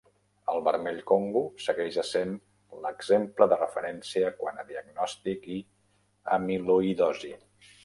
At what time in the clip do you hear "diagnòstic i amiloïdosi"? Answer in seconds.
4.73-7.35